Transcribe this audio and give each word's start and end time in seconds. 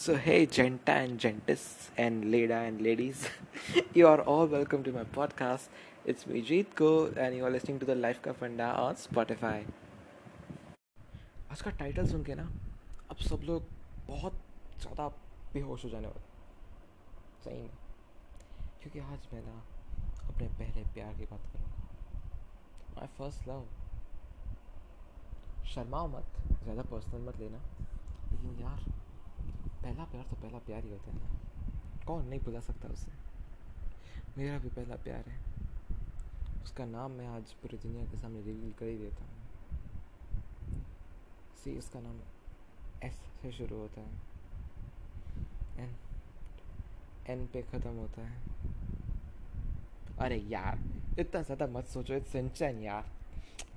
So, 0.00 0.14
hey, 0.14 0.46
Genta 0.46 0.92
and 0.92 1.18
Gentis 1.18 1.88
and 1.96 2.30
Leda 2.30 2.54
and 2.54 2.80
ladies, 2.80 3.28
you 3.92 4.06
are 4.06 4.20
all 4.20 4.46
welcome 4.46 4.84
to 4.84 4.92
my 4.92 5.02
podcast. 5.02 5.66
It's 6.04 6.24
me, 6.24 6.40
Jeet 6.40 6.76
Ko, 6.76 7.10
and 7.16 7.34
you 7.34 7.44
are 7.44 7.50
listening 7.50 7.80
to 7.80 7.84
the 7.84 7.96
Life 7.96 8.22
Ka 8.22 8.32
Funda 8.32 8.68
on 8.82 8.94
Spotify. 9.04 9.56
आज 11.50 11.62
का 11.62 11.70
title 11.80 12.06
सुन 12.06 12.22
के 12.24 12.34
ना 12.34 12.44
अब 13.10 13.16
सब 13.28 13.40
लोग 13.48 13.64
बहुत 14.08 14.38
ज़्यादा 14.82 15.08
बेहोश 15.54 15.84
हो 15.84 15.90
जाने 15.90 16.06
वाले 16.06 16.22
सही 17.44 17.60
में 17.62 17.74
क्योंकि 18.82 18.98
आज 18.98 19.26
मैं 19.32 19.42
ना 19.46 19.56
अपने 20.28 20.48
पहले 20.60 20.84
प्यार 20.94 21.12
की 21.18 21.26
बात 21.32 21.50
करूँगा 21.56 23.00
माई 23.00 23.10
फ़र्स्ट 23.18 23.48
लव 23.48 23.66
शर्माओ 25.74 26.08
मत 26.16 26.40
ज़्यादा 26.62 26.82
पर्सनल 26.94 27.28
मत 27.28 27.40
लेना 27.40 27.62
लेकिन 28.30 28.58
यार 28.62 28.80
पहला 29.82 30.04
प्यार 30.04 30.24
तो 30.24 30.36
पहला 30.36 30.58
प्यार 30.58 30.84
ही 30.84 30.90
होता 30.90 31.10
है 31.10 31.16
ना। 31.18 32.04
कौन 32.06 32.26
नहीं 32.28 32.40
भुला 32.40 32.60
सकता 32.60 32.88
उसे? 32.88 33.12
मेरा 34.38 34.58
भी 34.58 34.68
पहला 34.68 34.96
प्यार 34.96 35.28
है। 35.28 35.38
उसका 36.64 36.84
नाम 36.84 37.10
मैं 37.10 37.26
आज 37.26 37.52
पूरी 37.52 37.76
दुनिया 37.78 38.04
के 38.04 38.16
सामने 38.16 38.42
रिवील 38.42 38.72
कर 38.72 38.86
ही 38.86 38.96
देता 38.98 39.24
हूँ। 39.24 39.36
सी 41.56 41.76
उसका 41.78 42.00
नाम 42.00 42.20
एस 43.04 43.20
से 43.42 43.52
शुरू 43.52 43.76
होता 43.76 44.00
है। 44.00 44.26
एन 45.78 45.94
एन 47.30 47.46
पे 47.46 47.62
ख़त्म 47.62 47.90
होता 47.90 48.22
है। 48.22 48.36
अरे 50.18 50.36
यार, 50.48 50.78
इतना 51.18 51.42
ज़्यादा 51.42 51.66
मत 51.66 51.86
सोचो 51.86 52.14
इट्स 52.14 52.32
सिंचन 52.32 52.80
यार। 52.82 53.10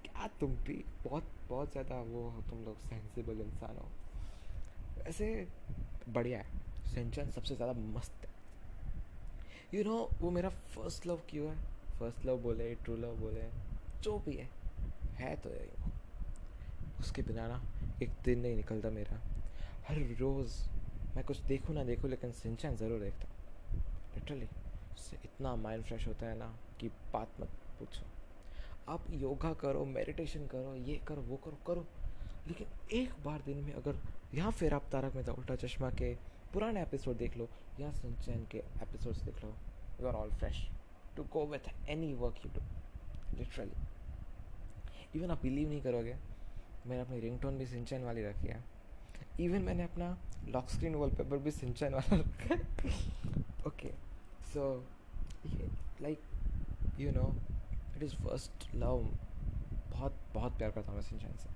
क्या 0.04 0.28
तुम 0.40 0.56
भी 0.66 0.84
बहुत 1.04 1.32
बहुत 1.50 1.72
ज़्यादा 1.72 1.96
वो 2.02 2.30
हो, 2.30 2.42
तुम 2.42 2.64
लोग 2.66 2.78
सेंसिबल 2.80 3.42
इंसान 3.42 3.78
हो। 3.78 3.88
वैसे 4.98 5.28
बढ़िया 6.10 6.40
है। 6.40 6.46
सिंचन 6.94 7.30
सबसे 7.30 7.56
ज़्यादा 7.56 7.74
मस्त 7.74 8.26
है। 8.26 8.30
यू 9.74 9.84
you 9.84 9.92
नो 9.92 9.98
know, 9.98 10.22
वो 10.22 10.32
मेरा 10.32 10.50
फ़र्स्ट 10.50 11.08
लव 11.08 11.22
क्यों 11.30 11.50
है? 11.50 11.58
फ़र्स्ट 12.00 12.26
लव 12.26 12.38
बोले 12.38 12.76
ट्रू 12.76 12.96
लव 12.96 13.16
बोले 13.16 13.42
जो 14.04 14.20
भी 14.20 14.36
है। 14.36 14.50
है 15.16 15.36
तो 15.36 15.50
यही 15.50 15.68
वो। 15.68 15.92
उसके 17.00 17.22
बिना 17.22 17.48
ना 17.48 17.62
एक 18.04 18.10
दिन 18.26 18.40
नहीं 18.40 18.56
निकलता 18.56 18.90
मेरा। 18.90 19.22
हर 19.88 19.98
रोज़ 19.98 20.56
मैं 21.16 21.24
कुछ 21.24 21.38
देखूँ 21.38 21.76
ना 21.76 21.84
देखूँ 21.84 22.10
लेकिन 22.10 22.32
सिंचन 22.32 22.76
ज़रूर 22.76 23.00
देखता 23.00 23.28
लिटरली 24.16 24.46
उससे 24.94 25.18
इतना 25.26 25.56
माइंड 25.56 25.84
फ्रेश 25.84 26.08
होता 26.08 26.26
है 26.26 26.38
ना 26.38 26.56
कि 26.80 26.88
बात 26.88 27.30
मत 27.42 27.50
पूछो। 27.80 28.06
आप 28.92 29.06
योगा 29.12 29.54
करो 29.54 29.86
मेडिटेशन 29.86 30.48
करो 30.48 30.76
ये 30.76 31.02
करो 31.08 31.22
वो 31.22 31.38
करो 31.38 31.58
करो। 31.68 31.88
लेकिन 32.48 32.68
एक 32.98 33.14
बार 33.26 33.42
दिन 33.46 33.58
में 33.64 33.74
अगर 33.74 33.98
यहाँ 34.36 34.52
फिर 34.52 34.74
आप 34.74 34.88
तारक 34.92 35.16
मेहता 35.16 35.32
उल्टा 35.34 35.56
चश्मा 35.58 35.90
के 35.92 36.14
पुराने 36.54 36.82
एपिसोड 36.82 37.18
देख 37.18 37.38
लो, 37.38 37.48
या 37.80 37.92
सनचैन 37.92 38.46
के 38.52 38.58
एपिसोड्स 38.58 39.22
देख 39.24 39.44
लो 39.44 39.54
you 40.02 40.08
are 40.08 40.14
all 40.16 40.32
fresh 40.40 40.68
to 41.16 41.24
go 41.34 41.46
with 41.48 41.70
any 41.90 42.14
work 42.16 42.46
you 42.46 42.52
do 42.54 42.62
literally 43.38 45.20
even 45.20 45.32
आप 45.32 45.42
बिलीव 45.42 45.70
नहीं 45.70 45.82
करोगे, 45.82 46.16
मैंने 46.88 47.02
अपनी 47.02 47.20
रिंगटोन 47.20 47.58
भी 47.58 47.66
सिंचन 47.66 48.04
वाली 48.04 48.24
रखी 48.24 48.48
है। 48.48 48.64
इवन 49.40 49.62
मैंने 49.62 49.84
अपना 49.84 50.18
लॉक 50.50 50.70
स्क्रीन 50.70 50.96
वॉलपेपर 50.96 51.38
भी 51.38 51.52
सिंचन 51.52 51.94
वाला 51.94 52.16
रखा 52.18 52.56
है। 52.56 52.62
Okay 53.68 53.92
so 54.54 54.64
like 56.02 56.20
you 57.00 57.12
know 57.12 57.34
it 57.96 58.04
is 58.04 58.16
first 58.18 58.74
love 58.76 59.08
बहुत 59.92 60.20
बहुत 60.34 60.58
प्यार 60.58 60.72
करता 60.72 60.92
हूँ 60.92 60.98
मैं 60.98 61.08
सिंचन 61.08 61.38
से। 61.38 61.50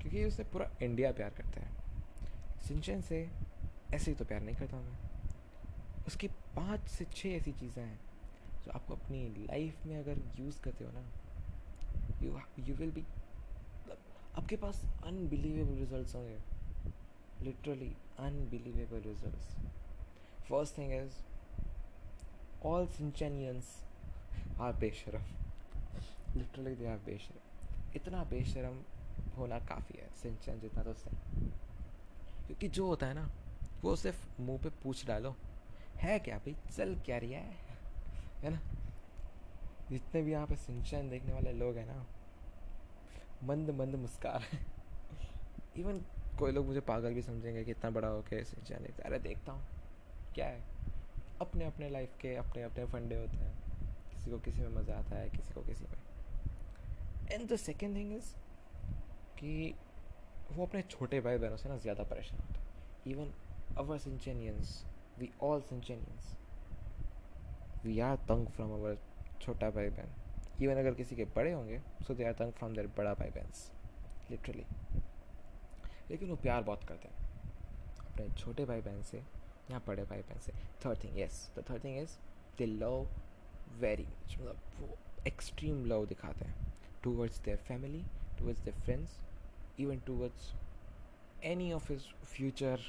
क्योंकि 0.00 0.24
उससे 0.24 0.44
पूरा 0.44 0.70
इंडिया 0.82 1.12
प्यार 1.12 1.30
करता 1.30 1.60
है। 1.60 1.70
सिंचन 2.66 3.00
से 3.00 3.18
ऐसे 3.94 4.10
ही 4.10 4.16
तो 4.16 4.24
प्यार 4.24 4.40
नहीं 4.40 4.56
करता 4.56 4.76
मैं। 4.76 4.96
उसकी 6.06 6.28
पाँच 6.56 6.88
से 6.88 7.04
छः 7.14 7.28
ऐसी 7.28 7.52
चीज़ें 7.52 7.82
हैं 7.82 7.98
जो 8.64 8.70
आपको 8.72 8.94
अपनी 8.94 9.24
लाइफ 9.38 9.86
में 9.86 9.96
अगर 9.98 10.20
यूज़ 10.40 10.60
करते 10.62 10.84
हो 10.84 10.90
ना 10.90 11.02
यू 12.22 12.40
यू 12.66 12.74
विल 12.74 12.90
बी 12.90 13.04
आपके 14.38 14.56
पास 14.56 14.82
अनबिलीवेबल 15.04 15.78
रिज़ल्ट 15.78 16.14
होंगे। 16.14 16.38
Literally 17.42 17.92
unbelievable 18.18 19.00
result 19.08 19.40
first 20.48 20.78
thing 20.78 20.92
is 20.92 21.14
all 22.66 22.86
Shinchanians 22.86 23.74
are 24.60 24.72
बेशरम। 24.76 25.24
लिटरली 26.36 26.74
दे 26.74 26.86
आर 26.86 26.98
बेशरम। 27.06 27.92
इतना 27.96 28.24
बेशरम 28.30 28.82
होना 29.38 29.58
काफ़ी 29.58 29.98
है, 29.98 30.08
सिंचन 30.22 30.60
जितना 30.60 30.82
तो 30.82 30.92
सही 30.94 31.50
क्योंकि 32.46 32.68
जो 32.68 32.86
होता 32.86 33.06
है 33.06 33.14
ना, 33.14 33.28
वो 33.82 33.94
सिर्फ़ 33.96 34.40
मुँह 34.40 34.58
पे 34.58 34.68
पूछ 34.82 35.06
डालो, 35.06 35.34
है 35.96 36.18
क्या 36.18 36.38
भाई? 36.38 36.54
चल 36.76 36.94
क्या 36.96 37.18
रिया 37.18 37.38
है? 37.38 37.56
है 38.42 38.50
ना? 38.50 38.60
जितने 39.90 40.22
भी 40.22 40.32
यहाँ 40.32 40.46
पे 40.46 40.56
सिंचन 40.56 41.08
देखने 41.10 41.32
वाले 41.32 41.52
लोग 41.52 41.76
हैं 41.76 41.86
ना, 41.86 42.06
मंद 43.44 43.70
मंद 43.70 43.94
मुस्कार 43.94 44.42
है। 44.42 44.58
इवन 45.76 46.00
कोई 46.38 46.52
लोग 46.52 46.66
मुझे 46.66 46.80
पागल 46.80 47.14
भी 47.14 47.22
समझेंगे 47.22 47.64
कि 47.64 47.70
इतना 47.70 47.90
बड़ा 47.90 48.08
हो 48.08 48.20
के 48.22 48.42
सिंचन 48.44 48.82
देखते 48.82 49.02
अरे 49.02 49.18
देखता 49.18 49.52
हूँ, 49.52 49.62
क्या 50.34 50.46
है? 50.46 50.62
अपने 51.40 51.64
अपने 51.64 51.88
लाइफ 51.90 52.16
के 52.20 52.34
अपने 52.36 52.62
अपने 52.62 52.84
फंडे 52.84 53.16
होते 53.16 53.36
हैं। 53.36 53.56
किसी 54.10 54.30
को 54.30 54.38
किसी 54.38 54.60
में 54.60 54.68
मज़ा 54.68 54.98
आता 54.98 55.16
है, 55.16 55.28
किसी 55.30 55.54
को 55.54 55.62
किसी 55.62 55.84
में। 55.84 55.96
And 57.30 57.48
the 57.52 57.56
second 57.56 57.96
thing 57.96 58.12
is 58.12 58.34
कि 59.40 59.74
वो 60.52 60.66
अपने 60.66 60.82
छोटे 60.82 61.20
भाई 61.20 61.38
बहनों 61.38 61.56
से 61.56 61.68
ना 61.68 61.76
ज़्यादा 61.78 62.04
परेशान 62.04 62.38
होते 62.38 62.58
हैं। 62.58 62.66
Even 63.06 63.32
our 63.78 63.98
Shinchanians 63.98 64.84
we 65.18 65.30
all 65.42 65.60
Shinchanians 65.62 66.36
we 67.84 67.98
are 68.00 68.16
तंग 68.28 68.46
फ्रॉम 68.48 68.72
अवर 68.72 68.98
छोटा 69.42 69.70
भाई 69.70 69.88
बहन। 69.90 70.62
इवन 70.62 70.76
अगर 70.76 70.94
किसी 70.94 71.16
के 71.16 71.24
बड़े 71.36 71.52
होंगे 71.52 71.80
सो 72.06 72.14
दे 72.14 72.24
आर 72.24 72.32
तंग 72.34 72.52
फ्रॉम 72.52 72.74
देयर 72.74 72.86
बड़ा 72.96 73.12
भाई 73.14 73.30
बहन 73.30 73.52
लिटरली 74.30 74.64
लेकिन 76.10 76.28
वो 76.28 76.36
प्यार 76.36 76.62
बहुत 76.62 76.84
करते 76.84 77.08
हैं। 77.08 77.16
अपने 78.00 78.28
छोटे 78.38 78.64
भाई 78.64 78.80
बहन 78.80 79.02
से 79.02 79.18
या 79.70 79.78
बड़े 79.86 80.04
भाई 80.04 80.20
बहन 80.20 80.40
से। 80.40 80.52
Third 80.84 81.04
thing 81.04 81.18
yes 81.18 81.50
the 81.58 81.64
third 81.70 81.84
thing 81.84 81.98
is 81.98 82.16
they 82.58 82.66
love 82.66 83.08
very 83.80 84.04
much 84.04 84.36
मतलब 84.40 84.60
वो 84.80 84.96
एक्सट्रीम 85.26 85.84
लव 85.86 86.06
दिखाते 86.06 86.44
हैं। 86.44 86.72
Towards 87.02 87.40
their 87.44 87.56
family 87.68 88.04
towards 88.38 88.60
their 88.60 88.80
friends 88.80 89.16
even 89.77 90.01
towards 90.01 90.53
any 91.43 91.71
of 91.71 91.87
his 91.87 92.07
future 92.25 92.79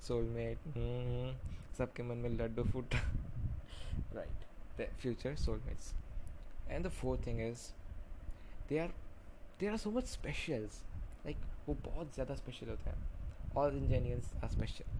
soulmate 0.00 0.68
mm-hmm. 0.68 1.30
सबके 1.78 2.02
मन 2.02 2.16
में 2.16 2.30
लड्डू 2.30 2.62
फूट 2.64 2.94
right 4.14 4.44
the 4.78 4.86
future 5.00 5.34
soulmates 5.36 5.92
and 6.70 6.86
the 6.86 6.90
fourth 6.90 7.26
thing 7.26 7.40
is 7.40 7.60
they 8.68 8.78
are 8.78 8.94
they 9.60 9.66
are 9.66 9.76
so 9.76 9.90
much 9.90 10.06
specials 10.06 10.82
like 11.26 11.44
वो 11.68 11.74
बहुत 11.84 12.14
ज़्यादा 12.14 12.34
special 12.34 12.68
होते 12.68 12.90
हैं 12.90 13.54
all 13.56 13.76
engineers 13.76 14.34
are 14.34 14.48
special 14.50 14.90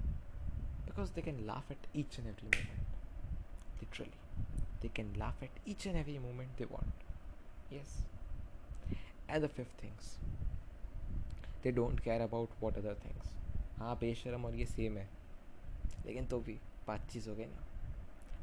because 0.85 1.11
they 1.15 1.23
can 1.23 1.45
laugh 1.47 1.73
at 1.73 1.89
each 1.97 2.19
and 2.19 2.29
every 2.29 2.47
moment 2.47 3.83
literally 3.83 4.81
they 4.83 4.89
can 4.97 5.15
laugh 5.19 5.43
at 5.43 5.61
each 5.69 5.87
and 5.87 5.97
every 5.97 6.19
moment 6.29 6.57
they 6.59 6.65
want 6.71 7.73
yes 7.73 7.99
and 9.31 9.45
the 9.45 9.49
fifth 9.57 9.83
things 9.83 10.17
They 11.64 11.72
don't 11.72 12.00
care 12.00 12.22
about 12.22 12.50
what 12.62 12.78
other 12.78 12.96
things 13.06 13.32
हाँ 13.78 13.96
बेशरम 14.00 14.46
और 14.46 14.56
ये 14.56 14.66
same 14.66 14.98
है। 14.98 15.08
लेकिन 16.06 16.26
तो 16.26 16.40
भी 16.40 16.54
बात 16.88 17.10
चीज़ 17.12 17.30
हो 17.30 17.36
गई 17.36 17.46
ना। 17.46 17.62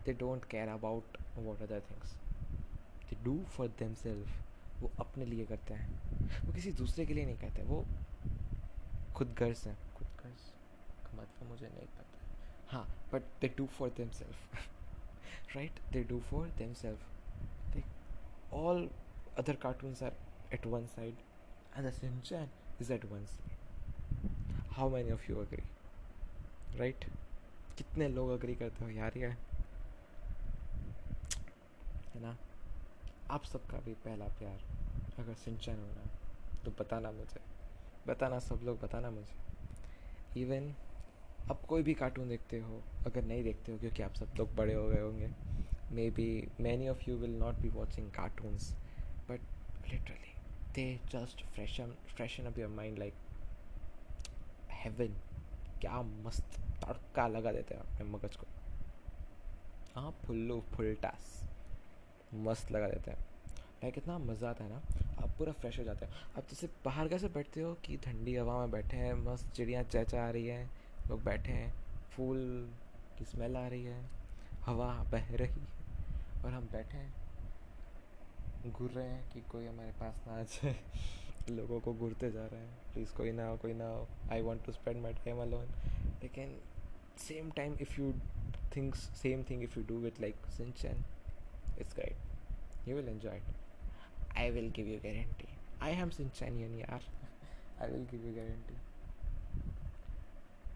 They 0.04 0.12
don't 0.12 0.44
care 0.44 0.69
about 0.69 1.16
what 1.36 1.62
other 1.62 1.80
things 1.91 2.14
they 3.10 3.16
do 3.25 3.36
for 3.56 3.69
them 3.78 3.94
self 3.94 4.80
वो 4.80 4.91
अपने 5.00 5.25
लिए 5.25 5.47
करते 5.47 5.75
हैं। 5.75 6.47
वो 6.47 6.53
किसी 6.53 6.72
दूसरे 6.72 7.06
के 7.06 7.14
लिए 7.14 7.25
नहीं 7.25 7.38
करते। 7.38 7.62
वो 7.62 7.84
खुद 9.16 9.34
गर्ज 9.38 9.66
हैं। 9.66 9.76
खुद 9.94 10.09
गर्ज 10.22 10.41
का 11.04 11.16
मतलब 11.16 11.48
मुझे 11.48 11.66
नहीं 11.66 11.86
पता। 11.98 12.18
हाँ 12.68 12.86
but 13.12 13.22
they 13.41 13.48
do 13.59 13.66
for 13.66 13.89
them 13.97 14.10
self 14.10 15.56
right 15.56 15.80
they 15.92 16.04
do 16.04 16.21
for 16.21 16.48
them 16.59 16.72
self 16.74 17.09
all 18.54 18.89
other 19.41 19.54
cartoons 19.54 20.00
are 20.03 20.15
at 20.53 20.65
one 20.66 20.86
side. 20.95 21.21
And 21.74 21.86
the 21.86 21.92
Shinchan 21.92 22.48
is 22.80 22.91
at 22.91 23.03
side. 23.03 23.54
How 24.77 24.88
many 24.88 25.10
of 25.10 25.28
you 25.28 25.41
agree? 25.41 25.66
Right? 26.78 27.04
कितने 27.78 28.09
लोग 28.09 28.30
agree 28.30 28.54
करते 28.54 28.84
हो 28.84 28.91
यार, 28.91 29.12
ये 29.16 29.27
है 32.15 32.21
ना 32.22 32.36
आप 33.30 33.44
सबका 33.44 33.78
भी 33.84 33.92
पहला 34.04 34.27
प्यार 34.38 34.59
अगर 35.22 35.34
सिंचन 35.44 35.78
हो 35.80 35.86
रहा 35.97 36.65
तो 36.65 36.71
बताना 36.80 37.10
मुझे 37.12 37.41
बताना 38.06 38.38
सब 38.38 38.60
लोग, 38.65 38.80
बताना 38.80 39.10
मुझे 39.10 40.41
इवन 40.41 40.74
आप 41.50 41.65
कोई 41.68 41.83
भी 41.83 41.94
कार्टून 41.94 42.28
देखते 42.28 42.59
हो, 42.60 42.83
अगर 43.06 43.24
नहीं 43.24 43.42
देखते 43.44 43.72
हो, 43.72 43.78
क्योंकि 43.78 44.03
आप 44.03 44.15
सब 44.15 44.34
लोग 44.38 44.54
बड़े 44.56 44.74
हो 44.74 44.86
गए 44.88 45.00
होंगे 45.00 45.30
maybe 46.10 46.28
many 46.60 46.88
of 46.88 47.10
you 47.10 47.16
will 47.16 47.38
not 47.38 47.54
be 47.62 47.68
watching 47.78 48.10
cartoons 48.12 48.72
but 49.30 49.41
literally 49.91 50.34
they 50.75 51.01
just 51.13 51.43
freshen 51.55 51.93
freshen 52.15 52.47
up 52.47 52.59
your 52.59 52.69
mind 52.69 52.99
like 52.99 53.15
heaven. 54.69 55.19
क्या 55.81 56.03
मस्त 56.03 56.59
तड़का 56.84 57.27
लगा 57.28 57.53
देते 57.53 57.75
हैं 57.75 57.83
अपने 57.83 58.07
मगज 58.07 58.37
को। 58.37 58.47
हाँ 59.95 60.11
फुल्लू, 60.27 60.61
फुलटास। 60.75 61.43
मस्त 62.34 62.71
लगा 62.72 62.89
देते 62.89 63.11
हैं। 63.11 63.19
लाइक 63.83 63.99
इतना 63.99 64.19
मज़ा 64.19 64.51
आता 64.51 64.65
है 64.65 64.71
ना, 64.71 64.83
आप 65.22 65.31
पूरा 65.39 65.53
फ्रेश 65.53 65.78
हो 65.78 65.84
जाते 65.84 66.07
हैं। 66.07 66.13
आप 66.39 66.49
जैसे 66.51 66.69
बाहर 66.84 67.09
कैसे 67.09 67.28
बैठते 67.28 67.61
हो 67.61 67.75
कि 67.75 67.97
ठंडी 67.97 68.37
हवा 68.37 68.59
में 68.59 68.71
बैठे 68.71 68.97
हैं, 68.97 69.15
मस्त 69.15 69.53
चिड़ियाँ 69.53 69.83
चहचा 69.83 70.27
आ 70.27 70.31
रही 70.31 70.47
है, 70.47 70.71
लोग 71.09 71.25
बैठे 71.25 71.53
हैं, 71.53 71.72
फूल 72.11 72.71
की 73.19 73.25
स्मेल 73.25 73.57
आ 73.57 73.67
रही 73.69 73.84
है, 73.84 74.05
हवा 74.65 74.93
बह 75.13 75.34
रही 75.37 75.61
है 75.61 76.45
और 76.45 76.53
हम 76.53 76.69
बैठे 76.72 76.99
हैं। 76.99 77.20
घूर 78.66 78.91
रहे 78.91 79.09
हैं 79.09 79.33
कि 79.33 79.41
कोई 79.41 79.66
हमारे 79.66 79.92
पास 79.92 80.24
ना 80.27 80.41
आ 80.41 80.42
जाए। 80.42 80.77
लोगों 81.51 81.80
को 81.80 81.95
घूरते 81.95 82.30
जा 82.30 82.47
रहे 82.47 82.60
हैं। 82.60 82.92
प्लीज़ 82.92 83.12
कोई 83.12 83.33
ना 83.33 83.47
हो 83.47 83.57
कोई 83.57 83.74
ना 83.74 83.86
हो। 83.86 84.09
I 84.33 84.42
want 84.42 84.65
to 84.65 84.72
spend 84.72 85.03
my 85.03 85.12
time 85.12 85.39
alone 85.39 85.66
लेकिन 86.22 86.60
same 87.18 87.51
time 87.51 87.74
if 87.80 88.01
you 88.01 88.15
thinks 88.77 88.98
same 88.98 89.42
thing 89.42 89.62
if 89.62 89.78
you 89.78 89.84
do 89.84 89.98
with 89.98 90.21
like 90.21 90.36
Shinchan 90.47 91.04
it's 91.78 91.95
great 91.95 92.89
you 92.89 92.97
will 92.97 93.09
enjoy 93.09 93.36
it 93.36 93.45
I 94.36 94.51
will 94.51 94.71
give 94.71 94.86
you 94.86 94.98
guarantee 94.98 95.48
I 95.83 95.92
am 95.92 96.10
Shinchanian 96.10 96.78
यार 96.78 97.03
I 97.83 97.91
will 97.91 98.07
give 98.10 98.27
you 98.27 98.34
guarantee 98.34 98.74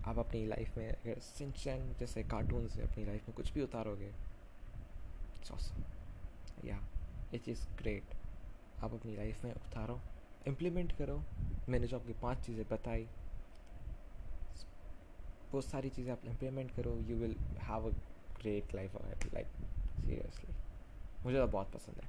आप 0.07 0.19
अपनी 0.19 0.47
life 0.47 0.77
में 0.79 0.89
अगर 0.89 1.19
सिंचन 1.19 1.97
जैसे 2.01 2.23
cartoon 2.23 2.69
से 2.69 2.83
अपनी 2.83 3.05
life 3.05 3.29
में 3.29 3.37
कुछ 3.37 3.53
भी 3.53 3.63
उतारोगे 3.63 4.13
या 6.65 6.89
इट 7.35 7.49
इज़ 7.49 7.67
ग्रेट 7.79 8.15
आप 8.83 8.95
अपनी 8.95 9.17
लाइफ 9.17 9.45
में 9.45 9.53
उतारो 9.53 10.01
इम्प्लीमेंट 10.47 10.93
करो। 10.99 11.17
मैंने 11.69 11.87
जो 11.87 11.97
आपकी 11.97 12.13
पाँच 12.23 12.39
चीज़ें 12.47 12.65
बताई, 12.71 13.07
वो 15.53 15.61
सारी 15.63 15.91
चीज़ें 15.91 16.13
आप 16.13 16.25
इम्प्लीमेंट 16.27 16.71
करो। 16.77 16.97
You 17.09 17.17
will 17.17 17.37
have 17.61 17.89
a 17.89 17.93
great 18.41 18.75
life 18.75 18.97
like 19.35 19.47
seriously 19.97 20.55
मुझे 21.25 21.39
तो 21.39 21.47
बहुत 21.47 21.71
पसंद 21.73 22.01
है। 22.03 22.09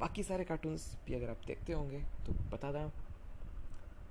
बाकी 0.00 0.22
सारे 0.22 0.44
कार्टून्स 0.44 0.94
भी 1.06 1.14
अगर 1.14 1.30
आप 1.30 1.40
देखते 1.46 1.72
होंगे 1.72 2.00
तो 2.26 2.32
बता 2.52 2.72
दें, 2.72 2.90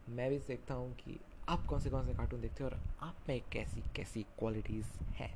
मैं 0.09 0.29
भी 0.29 0.37
देखता 0.37 0.73
हूँ 0.73 0.93
कि 0.95 1.19
आप 1.49 1.65
कौन 1.65 1.79
से 1.79 1.89
कौन 1.89 2.05
से 2.05 2.13
कार्टून 2.13 2.41
देखते 2.41 2.63
हो 2.63 2.69
और 2.69 2.79
आप 3.03 3.15
में 3.29 3.41
कैसी 3.51 3.83
कैसी 3.95 4.23
क्वालिटीज़ 4.39 4.87
हैं। 5.19 5.31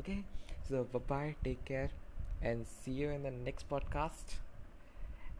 Okay 0.00 0.20
so 0.68 0.82
bye 0.98 1.32
take 1.44 1.62
care 1.64 1.90
and 2.42 2.66
see 2.66 2.92
you 2.92 3.10
in 3.10 3.22
the 3.22 3.30
next 3.30 3.68
podcast. 3.68 4.36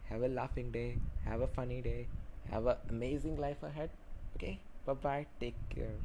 Have 0.05 0.23
a 0.23 0.27
laughing 0.27 0.71
day, 0.71 0.97
have 1.25 1.41
a 1.41 1.47
funny 1.47 1.81
day, 1.81 2.07
have 2.49 2.65
an 2.65 2.77
amazing 2.89 3.37
life 3.37 3.61
ahead. 3.61 3.91
Okay, 4.35 4.59
bye 4.85 4.93
bye, 4.93 5.25
take 5.39 5.57
care. 5.69 5.99